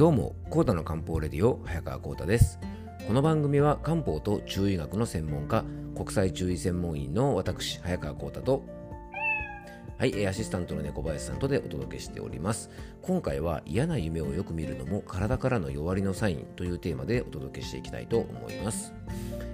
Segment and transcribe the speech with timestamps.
[0.00, 2.58] どうも、コータの漢方レディオ、早川コータです。
[3.06, 5.62] この番組は漢方と中医学の専門家、
[5.94, 8.64] 国際中医専門員の私、早川コータと、
[9.98, 12.70] はい、アシスタントの猫林さんとでお届けしております。
[13.02, 18.94] 今回は嫌な夢をよく見るのも体からの弱りのサインというテーマでお届けしていきたいと思います。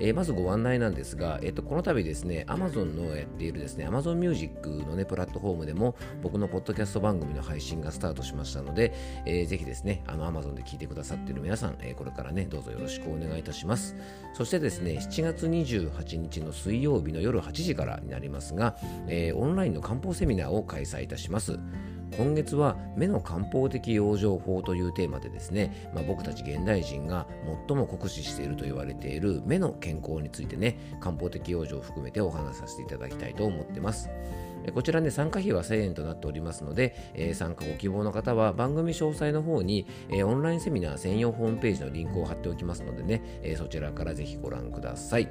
[0.00, 8.94] えー、まずご案内なんですが、えーと、この度ですね、Amazon のやっているですね、Amazon Music のね、プラットフォームでも僕のポッドキャスト番組の配信がスタートしましたので、
[9.26, 13.94] えー、ぜひですね、あの Amazon で聞いてくださっている皆さん、えー、これからね、どうぞよろしくお願いいたします。
[14.32, 18.76] そしてですね、7月28日の水曜日の夜8時からになりますが、
[19.06, 21.58] えー、オンラインの漢方セミナーを開催いたします。
[22.16, 27.26] 今月は目の漢方的養生法というテーマでですね、まあ、僕たち現代人が
[27.68, 34.10] 最も酷使していると言われている目の健康についてね漢方的養生を含めてお話しさせていただきたいと思ってます
[34.74, 45.28] こちらね、参加費は1000円となっておりますので、えー、参加ご希望の方は番組詳細の方に、えー、オンラインセミナー専用ホームページのリンクを貼っておきますのでね、えー、そちらからぜひご覧ください。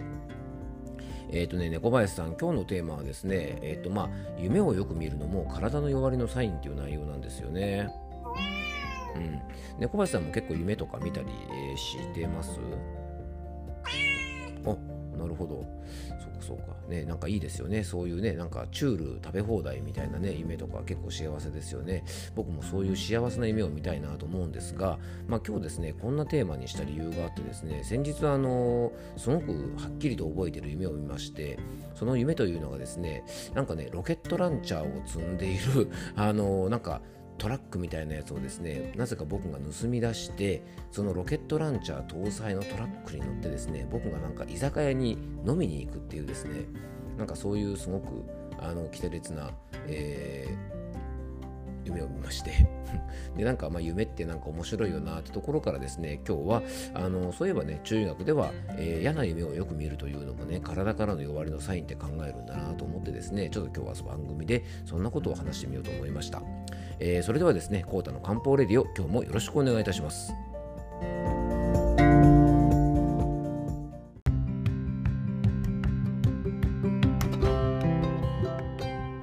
[1.31, 7.89] えっ、ー、とね、猫林さん、今日のテーマはですね、えっ、ー、とまあ、夢をよく見るのも体の弱りのサインっていう内容なんですよね。
[9.15, 9.41] うん。
[9.79, 12.59] 猫林さんも結構夢とか見たり、えー、してます？
[14.65, 15.65] あ、なるほど。
[16.49, 16.75] そうか。
[16.89, 17.83] ね、なんかいいですよね。
[17.83, 22.03] そういうね、なんかチュール食べ放題みたいなね、夢とか結構幸せですよね。
[22.35, 31.59] 僕もそういう幸せな夢を見たいなと思うんですが、まあ今日ですね、こんなテーマにした理由があってですね、先日あの、すごくはっきりと覚えてる夢を見まして、
[31.93, 37.03] その夢というのがですね、なんかね、ロケットランチャーを積んでいる、あの、なんか、
[37.39, 46.65] トラックみたいなやつをですねなぜか僕が盗み出してそのロケットランチャー搭載のトラックに乗ってですね僕がなんか居酒屋に飲みに行くっていうですね
[47.17, 48.23] なんかそういうすごく
[48.59, 49.51] あの奇烈な、
[49.87, 50.79] えー
[51.89, 52.67] 夢を見まして。
[53.37, 56.63] でなんかまあ夢ってなんか面白いよなってところからですね今日は
[56.95, 66.41] あのそういえばね中学では、えー、嫌な夢をよく見るというのもね体からの弱りのサインって考えるんだなと思ってですねちょっと今日は番組でそんなことを話してみようと思いました、
[66.99, 70.33] えー、それではですねコータの漢方レディオ今日もよろしくお願いいたします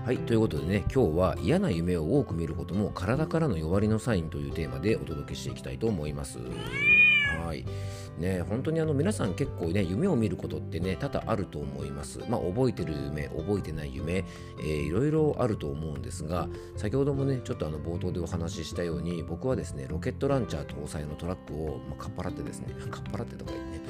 [0.06, 6.38] はい、ということでね、今日は嫌な夢を多く見ることも体からの弱りのサインというテーマでお届けしていきたいと思います。
[7.44, 7.64] はい。
[8.18, 12.20] ね、本当にあの皆さん結構ね、夢を見ることってね、多々あると思います。
[12.28, 14.24] まあ、覚えてる夢、覚えてない夢、
[14.58, 23.84] えー、いろいろあると思うんですが、先ほどもね、ちょっとあの冒頭でお話ししたように、僕はですね、ロケットランチャー搭載のトラックを、ま、かっぱらってですね、 かっぱらってとか言ってね、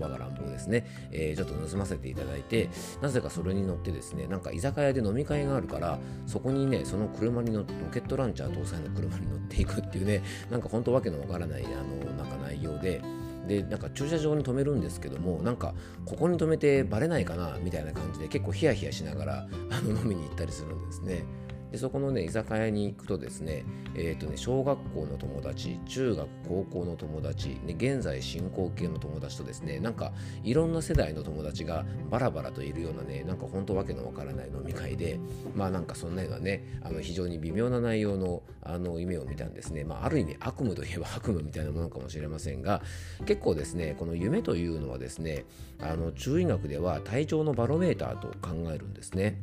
[0.00, 2.70] 言葉が乱暴ですね、えー、ちょっと盗ませていただいて、
[3.02, 13.02] なぜかそれに乗ってですね、なんか居酒屋で飲み会があるから、そこにね、その車に乗って、ロケットランチャー搭載の車に乗っていくっていうね、なんか本当わけのわからない、あの、なんか内容で、
[13.46, 15.74] でなんか駐車場に止めるんですけどもなんか
[16.04, 21.24] ここに止めてバレないかなみたいな感じで結構ヒヤヒヤしながらあの飲みに行ったりするんですね。
[21.70, 23.64] でそこのね居酒屋に行くとですね,、
[23.94, 35.18] えーとね小学校の友達中学高校の友達、ね、現在進行形の友達とですねなんかいろんな世代の友達がバラバラといるようなねなんか本当わけのわからない飲み会で
[35.54, 42.82] まあなんかそんなようなねあの非常に微妙な内容のあの夢を見たんですね、まあ、ある意味悪夢といえば 悪夢みたいなものかもしれませんが
[43.26, 45.44] 結構ですねこの夢というのはですね
[45.80, 49.40] あの中医学では体調のバロメーターと考えるんですね。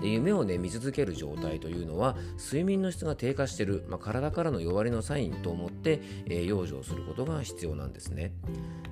[0.00, 8.32] で夢をね見続ける状態というのは睡眠の質が低下している、まあ、体からの弱りのサインと思って、えー、養生することが必要なんですね。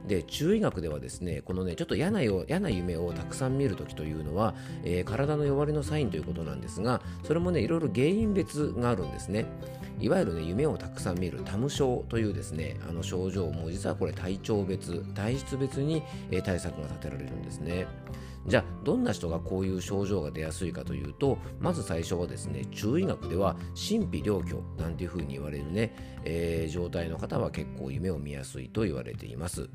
[0.07, 9.47] で中医学ではですねこのねちょっと嫌な嫌な夢をたくさん見るときというのは、えー、体の弱りのサインということなんですがそれもねいろいろ原因別があるんですね。
[10.01, 17.87] いわゆるね夢をたくさん見るタム症というですねあの症状も実はこれ体調別体質別に、えー、対策が立てられるんですね。
[18.47, 25.95] じゃあどんな人がこういう症状が出やすいかというとまず最初はですね中医学では神秘良虚なんていうふうに言われるね、
[26.25, 29.69] えー、状態の方は結構夢を見やすいと言われています。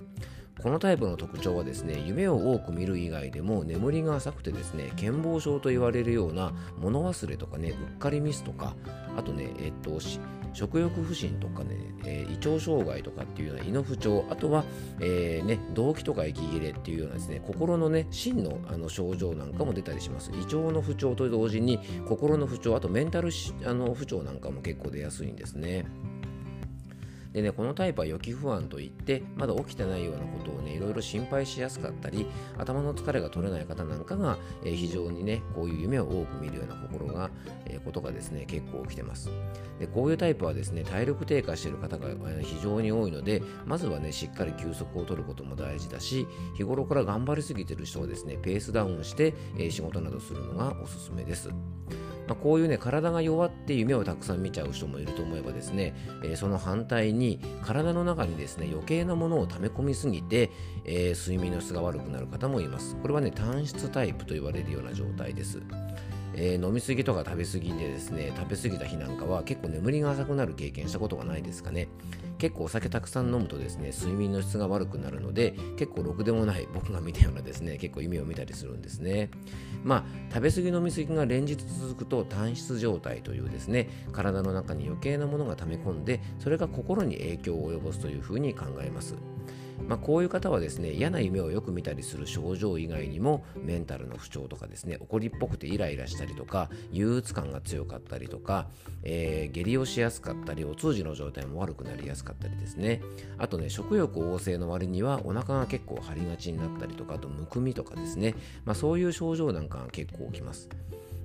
[0.62, 8.76] このタイプの特徴はですね夢を多く見る以外でも眠りが浅くてですね健忘症と言われるような物忘れとかねうっかりミスとか
[9.18, 10.00] あとねえっと
[10.54, 11.76] 食欲不振とかね、
[12.06, 14.66] えー、胃腸障害とかっていうような胃の不調あとは、
[15.00, 20.32] えー、ね、動悸とか息切れっていうようなですね心のね真のあの症状なんかも出たりします。
[20.32, 23.30] 胃腸の不調と同時に心の不調あとメンタル
[23.66, 25.86] あの不調なんかも結構出やすいんですね。
[27.34, 32.26] でねこのタイプは予期不安といってまだ起きてないようなことをねいろいろ心配しやすかったり
[32.58, 37.30] 頭の疲れが取れない方なんかが、えー、非常にねこういう夢を多く見るような心が、
[37.66, 39.30] えー、ことがですね結構起きてます。
[39.80, 42.10] でこういうタイプはですね体力低下している方が
[42.42, 51.50] 非常に多いのでまずはねしっかり休息を取ることも大事だし日頃から頑張りすぎてる人はですねペースダウンして、えー、仕事などするのがおすすめです。
[52.30, 60.52] まあ、こういうね体が弱って夢をたくさん見ちゃう人もいると思えばですね、えー、その反対に体の中にですね余計なものを溜め込みすぎて、
[60.86, 62.96] えー、睡眠の質が悪くなる方もいます。
[62.98, 65.60] これはね単質タイプと言われるような状態です。
[66.42, 71.90] えー、飲みすぎとか食べすぎでですね食べ過ぎた日なんかは結構眠りが浅くなる経験したことがないですかね。
[72.38, 79.30] 結構お酒たくさん飲むとですね睡眠の質が悪くなるので結構ろくでもない僕が見たようなですね結構夢を見たりするんですね。
[79.84, 89.16] まあ食べ過ぎ飲み過ぎが連日続くと単質状態というですね体の中に余計なものが溜め込んでそれが心に影響を及ぼすというふうに考えます。
[89.88, 98.68] まあ、こういう方はですね嫌な夢をよく見たりする症状以外にもメンタルの不調とかですね怒りっぽくてイライラしたりとか憂鬱感が強かったりとか、
[99.04, 103.02] えー、下痢をしやすかったりお通じの状態も悪くなりやすかったりですね。
[103.38, 108.36] あとね食欲旺盛の割にはお腹が結構張りがちになったりとかあとむくみとかですね、
[108.66, 110.70] まあ、そういう症状なんかが結構起きます。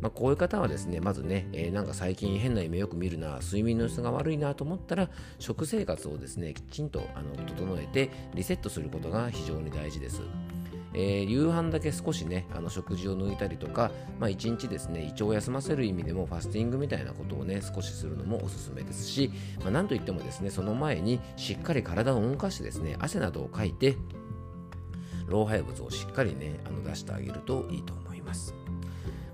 [0.04, 5.08] まあ、こういう方はですね、まずね、えー、なんか最近変な夢よく見るな、睡眠の質が悪いなと思ったら、
[5.38, 10.22] 食生活をですね、きちんとあの整えてリセットすることが非常に大事です。
[10.94, 23.96] えー、夕飯だけ少しねあの食事を抜いたりとか、まあ、1日ですね胃腸を休ませる意味でもファスティングみたいなことをね少しするのもおすすめですし、まあ、なんといってもですねその前にしっかり体を動かしてですね汗などをかいて
[25.26, 28.54] 老廃物をしっかりねあの出してあげるといいと思います。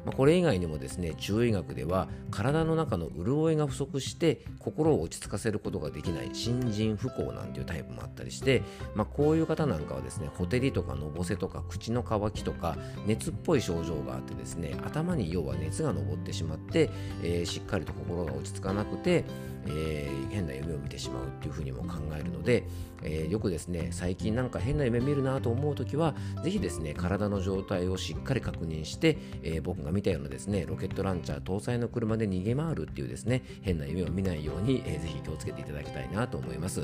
[0.05, 8.63] まあ、これ以外にもですね中医学では体の中の潤いが不足して心を落ち着かせることができない新人不幸なんていうタイプもあったりして、
[8.95, 12.77] まあ、こういう方なんかはですねほてりとかのぼせとか口の渇きとか
[13.07, 16.91] 熱っぽい症状があってですね頭に要は熱が上ってしまって、
[17.23, 19.25] えー、しっかりと心が落ち着かなくて
[19.67, 22.65] えー、変な夢を見てしまうっていうふうにも考えるので、
[23.03, 36.83] えー、よくですね最近なんか変な夢見るなと思う時はぜひですね体の状態をしっかり確認して、えー、僕が見たようなですねロケットランチャー搭載の車で逃げ回るっていうですね変な夢を見ないように、えー、ぜひ気をつけていただきたいなと思います、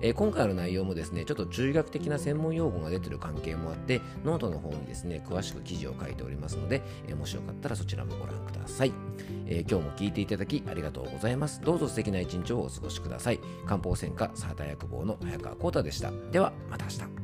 [0.00, 8.92] え、今回の内容もですねちょっと中医学的な専門用語が出てる関係もあってノートの方にですね詳しく記事を書いておりますので、え、もしよかったらそちらもご覧ください、
[9.46, 11.60] え、今日も聞いていただきありがとうございます。
[11.60, 13.40] どうぞ素敵な一日をお過ごしください。
[13.66, 16.10] 漢方専科サーター薬房の早川浩太でした。
[16.32, 17.17] ではまた明日。